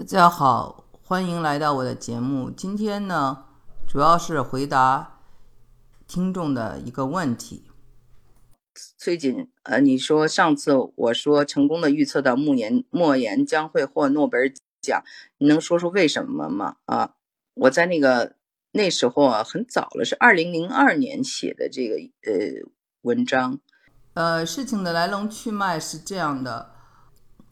[0.00, 2.50] 大家好，欢迎来到我的节目。
[2.50, 3.44] 今天呢，
[3.86, 5.20] 主要是回答
[6.08, 7.66] 听众的一个问题。
[8.96, 14.50] 最近，呃，你说上次我说成功的预测到莫言莫言将会获诺贝尔
[14.80, 15.04] 奖，
[15.36, 16.76] 你能说说为什么吗？
[16.86, 17.16] 啊，
[17.52, 18.36] 我在那个
[18.72, 22.70] 那时候啊，很早了，是二零零二年写的这个呃
[23.02, 23.60] 文章。
[24.14, 26.79] 呃，事情的来龙去脉是这样的。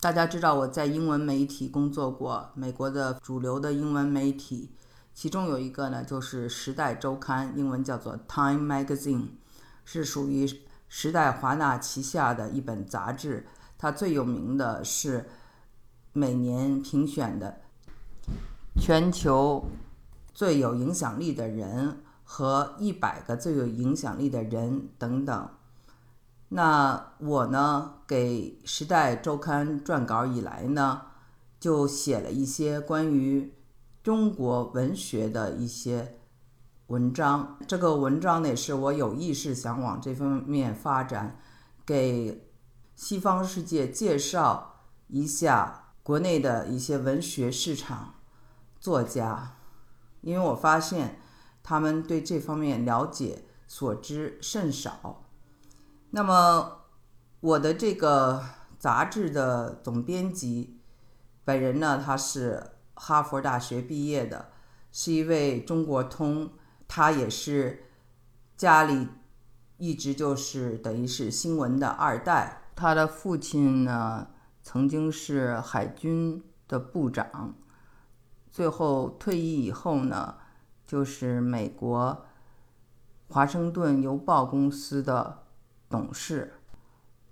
[0.01, 4.71] 大家知道我在英文媒体工作过，美国的主流的英文媒体，
[5.13, 9.31] 其中有一个呢就是《时代周刊》，英文叫做 Time Magazine，
[9.85, 10.49] 是属于
[10.89, 13.49] 时代华纳旗下的一本杂志。
[13.77, 15.29] 它最有名的是
[16.13, 17.61] 每年评选的
[18.81, 19.65] 全球
[20.33, 25.49] 最有影响力的人和一百个最有影响力的人等等。
[26.51, 31.03] 那我呢，给《时代周刊》撰稿以来呢，
[31.61, 33.53] 就写了一些关于
[34.03, 36.21] 中国文学的一些
[36.87, 37.59] 文章。
[37.69, 41.39] 这个文章呢，也是我有意识想往这方面发展，
[41.85, 42.51] 给
[42.97, 48.15] 西方世界介绍一下国内的一些文学市场
[48.81, 49.57] 作家，
[50.23, 51.21] 因为我发现
[51.63, 55.25] 他们对这方面了解所知甚少。
[56.11, 56.85] 那么，
[57.41, 58.43] 我的这个
[58.79, 60.81] 杂志的总编辑
[61.45, 64.49] 本人呢，他是哈佛大学毕业的，
[64.91, 66.51] 是一位中国通，
[66.89, 67.85] 他也是
[68.57, 69.09] 家里
[69.77, 72.63] 一直就是等于是新闻的二代。
[72.75, 74.29] 他的父亲呢，
[74.63, 77.55] 曾经是海军的部长，
[78.51, 80.37] 最后退役以后呢，
[80.87, 82.25] 就是美国
[83.29, 85.45] 华盛顿邮报公司的。
[85.89, 86.55] 董事，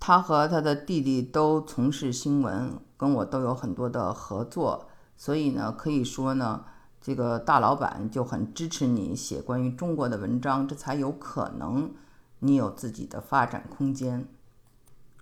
[0.01, 6.65] 他和他的弟弟都从事新闻，跟我都有很多的合作，所以呢，可以说呢，
[7.01, 11.93] 这个大老板就很支持你写关于中国的文章，这才有可能
[12.39, 14.27] 你有自己的发展空间。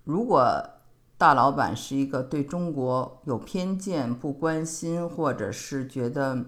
[0.03, 0.69] 如果
[1.17, 6.45] 大老板是一个对中国有偏见、不关心，或者是觉得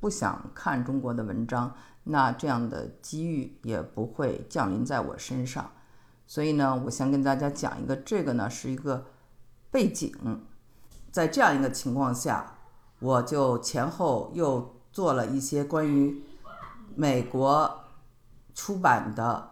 [0.00, 1.74] 不想看中国的文章，
[2.04, 5.70] 那这样的机遇也不会降临在我身上。
[6.26, 9.06] 所以呢，我想跟大家讲一个，这个呢是一个
[9.70, 10.12] 背景，
[11.10, 12.58] 在这样一个情况下，
[13.00, 16.22] 我就前后又做了一些关于
[16.94, 17.84] 美国
[18.54, 19.50] 出版的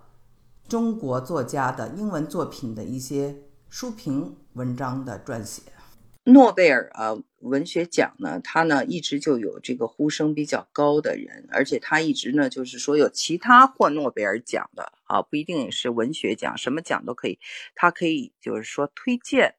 [0.68, 3.36] 中国作家的英文作品的一些
[3.68, 5.62] 书评文章的撰写。
[6.24, 17.38] 诺贝尔啊，文学奖呢，他呢一直就有这个呼声比较高的人，而且他一直呢就是说有其他获诺贝尔奖的啊，不一定是文学奖，什么奖都可以，
[17.74, 19.56] 他可以就是说推荐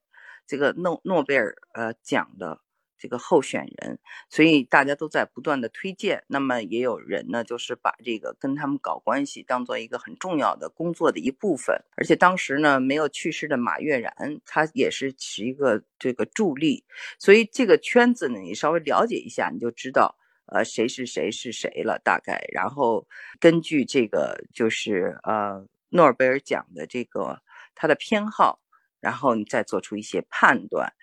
[0.47, 2.62] 这个诺诺贝尔呃奖的。
[3.01, 3.97] 这个候选人，
[4.29, 6.23] 所以大家都在不断的推荐。
[6.28, 11.75] 那么也有人呢，就是把这个跟他们搞关系当做一个很重要的工作的一部分。
[11.97, 14.13] 而且当时呢，没有去世的马悦然，
[14.45, 16.85] 他也是起一个这个助力。
[17.18, 20.16] 所以这个圈子呢，你稍微了解一下，你就知道，
[20.51, 22.45] 呃，谁是谁是谁了，大概。
[22.53, 23.07] 然后
[23.39, 27.41] 根据这个就是呃诺贝尔奖的这个
[27.73, 28.59] 他的偏好，
[29.00, 30.94] 然后你再做出一些判断。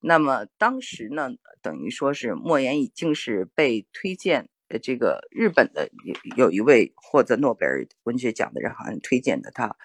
[0.00, 1.30] 那么当时呢，
[1.62, 9.76] 等于说是莫言已经是被推荐，呃，这个日本的有有一位获得诺贝尔文学奖的人，好像推荐的他，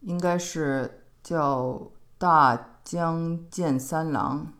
[0.00, 4.52] 应该是叫大江健三郎。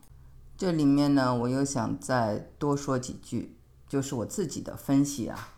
[0.56, 3.57] 这里面呢，我又想再多说几句，
[3.88, 5.48] 就是我自己的分析啊，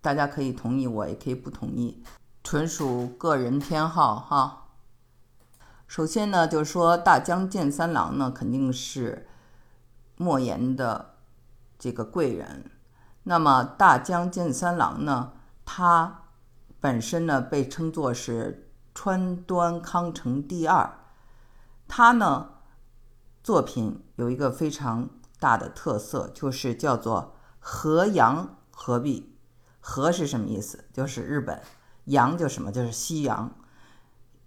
[0.00, 2.02] 大家可以同意我，也可以不同意，
[2.44, 4.68] 纯属个人偏好哈。
[5.86, 9.28] 首先呢，就是说大江健三郎呢，肯定是
[10.16, 11.16] 莫言的
[11.78, 12.70] 这个贵人。
[13.24, 15.32] 那么大江健三郎呢，
[15.64, 16.22] 他
[16.80, 20.98] 本身呢被称作是川端康成第二。
[21.86, 22.50] 他呢
[23.42, 27.31] 作品有一个非常大的特色，就是叫做
[27.64, 29.32] 和洋合璧。
[29.80, 30.84] 和是什么意思？
[30.92, 31.62] 就是日本。
[32.06, 32.70] 洋就什么？
[32.70, 33.54] 就是西洋。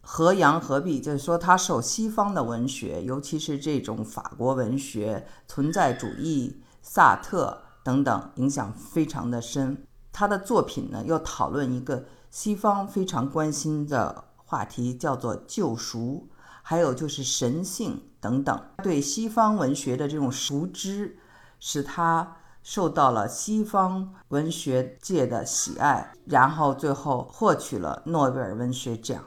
[0.02, 9.88] 和洋合璧，就是说他受西方的文学，尤其是这种法国文学、存在主义、萨特等等影响非常的深。
[10.12, 16.30] 他的作品呢，又讨论一个西方非常关心的话题，叫做救赎，
[16.62, 18.62] 还有就是神性等等。
[18.84, 21.18] 对西方文学的这种熟知，
[21.60, 29.24] 使他受到了西方文学界的喜爱，然后最后获取了诺贝尔文学奖。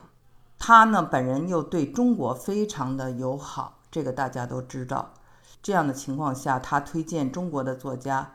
[0.58, 5.14] 他呢，本人又对中国非常的友好，这个大家都知道。
[5.62, 8.32] 这样的情况下，他推荐中国的作家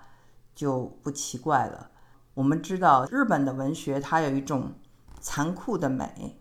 [0.56, 1.90] 就不奇怪了。
[2.34, 4.72] 我们知道，日本的文学它有一种
[5.20, 6.40] 残酷的美，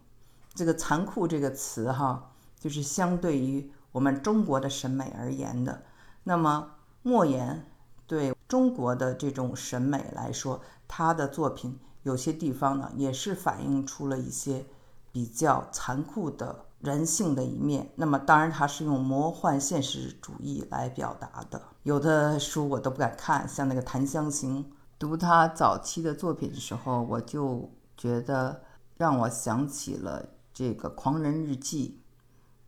[0.55, 2.31] 这个“残酷”这个词哈，
[2.61, 5.83] 就是相对于我们中国的审美而言的。
[6.23, 7.67] 那么莫言
[8.07, 14.67] 对中国的这种审美来说，他的作品有些地方呢，也是反映出了一些
[15.11, 16.67] 比较残酷的。
[16.81, 21.63] 人性的一面，那么当然他是用魔幻现实主义来表达的。
[21.85, 24.63] 有的书我都不敢看，像那个《檀香刑》。
[24.99, 28.61] 读他早期的作品的时候，我就觉得
[28.99, 32.01] 让我想起了这个《狂人日记》，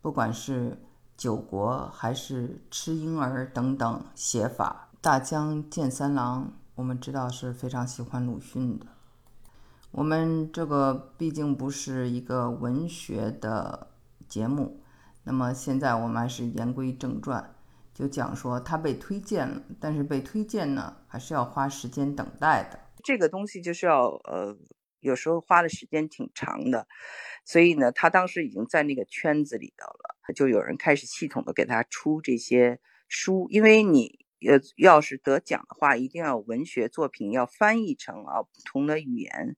[0.01, 0.81] 不管是
[1.15, 4.84] 九国还是《吃婴儿》等等写法。
[5.05, 8.87] 大江健三郎，我们知道是非常喜欢鲁迅的。
[9.91, 13.91] 我们这个毕竟不是一个文学的。
[14.27, 14.81] 节目，
[15.23, 17.53] 那么现在我们还是言归正传，
[17.93, 22.79] 就讲说他被推荐了，但是被推荐呢，还是要花时间等待的。
[23.03, 24.57] 这个东西就是要呃，
[25.01, 26.87] 有时候花的时间挺长的，
[27.45, 39.55] 所以呢，他当时已经在那个圈子里头了，就有人开始系统的给他出这些书，因为你呃要是得奖的话，一定要文学作品要翻译成啊不同的语言。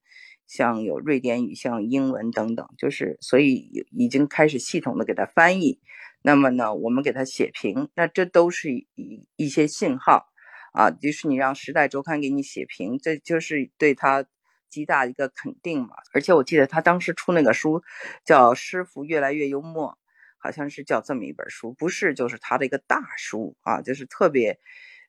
[0.47, 5.81] 像有瑞典语、像英文等等，就是所以已经开始系统的给他翻译。
[6.21, 10.25] 那么呢，我们给他写评，那这都是一一些信号
[10.71, 14.25] 啊，就是你让《时代周刊》给你写评，这就是对他
[14.69, 15.89] 极大一个肯定嘛。
[16.13, 17.83] 而且我记得他当时出那个书
[18.25, 19.89] 叫《师傅越来越幽默》，
[20.37, 24.59] 好像是叫这么一本书，不是就是他的一个大书啊，就是特别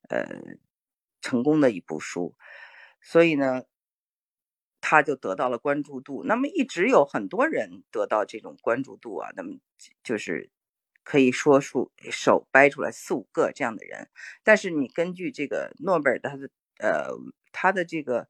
[0.09, 0.27] 呃
[1.21, 2.35] 成功的一部书。
[3.01, 3.63] 所以呢。
[4.81, 9.59] 他就得到了关注度，那么一直有很多人得到这种关注度啊，那么
[10.05, 10.51] 就是
[11.03, 14.09] 可以说出手掰出来四五个这样的人，
[14.45, 16.49] 但是你根据这个诺贝尔他的
[16.79, 17.11] 呃
[17.51, 18.29] 他的这个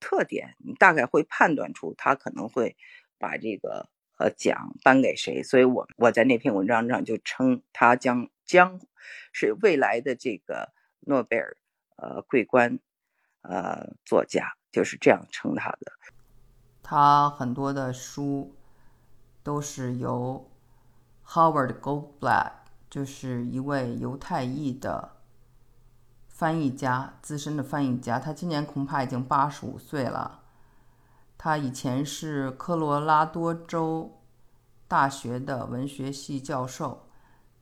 [0.00, 2.76] 特点，你大概会判断出他可能会
[3.18, 3.88] 把这个
[4.18, 8.80] 呃奖颁给谁，所以我我在那篇文章上就称他将将
[9.32, 11.56] 是未来的这个诺贝尔
[11.96, 12.78] 呃桂冠
[13.42, 14.56] 呃作家。
[14.74, 15.92] 就是这样称他的。
[16.82, 18.56] 他很多的书
[19.44, 20.50] 都是由
[21.24, 22.50] Howard Goldblatt，
[22.90, 25.12] 就是一位犹太裔的
[26.26, 28.18] 翻译家，资深的翻译家。
[28.18, 30.42] 他今年恐怕已经八十五岁了。
[31.36, 34.20] 他以前是科罗拉多州
[34.88, 37.06] 大学的文学系教授。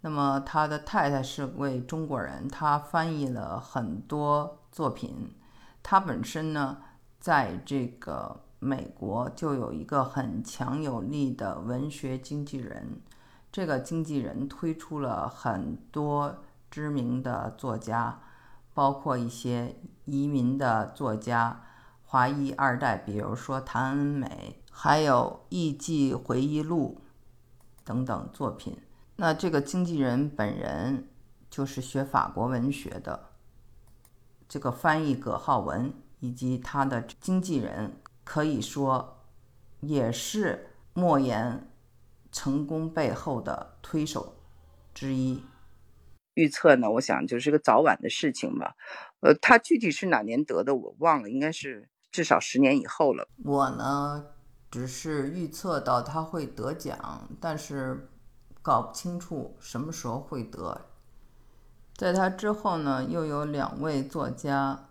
[0.00, 5.34] 那么他的太太是位中国人，他翻译了很多作品。
[5.82, 6.78] 他本身呢？
[7.20, 13.00] 在这个美国就有一个很强有力的文学经纪人，
[13.52, 18.18] 这个经纪人推出了很多知名的作家，
[18.74, 21.60] 包括一些移民的作家、
[22.12, 27.00] 华裔二代，比如说谭恩美，还有《艺伎回忆录》
[27.86, 28.76] 等等作品。
[29.16, 31.08] 那这个经纪人本人
[31.48, 33.30] 就是学法国文学的，
[34.46, 35.94] 这个翻译葛浩文。
[36.20, 39.24] 以及他的经纪人可以说
[39.80, 41.68] 也是莫言
[42.30, 44.36] 成功背后的推手
[44.94, 45.42] 之一。
[46.34, 48.76] 预测呢，我想就是个早晚的事情吧。
[49.20, 53.26] 呃，他具体是哪年得的，我忘了，应该是至少十年以后了。
[53.42, 54.26] 我呢，
[54.70, 58.08] 只是预测到他会得奖，但是
[58.62, 60.82] 搞不清楚什么时候会得。
[61.96, 64.84] 在他之后呢，又有两位作家。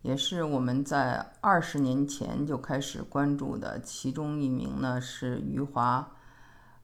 [0.00, 6.16] 也是我们在二十年前就开始关注的，其中一名呢是余华，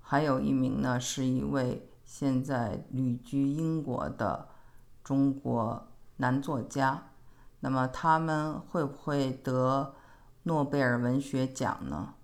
[0.00, 4.46] 还有一名呢是一位现在旅居英国的
[5.02, 7.10] 中国男作家。
[7.60, 9.94] 那么他们会不会得
[10.44, 12.14] 诺贝尔文学奖呢？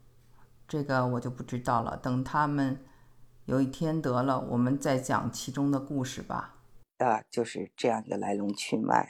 [0.67, 1.97] 这个我就不知道了。
[1.97, 2.85] 等他们
[3.45, 6.55] 有一天得了，我们再讲其中的故事吧。
[6.99, 9.09] 啊，就是这样一个来龙去脉。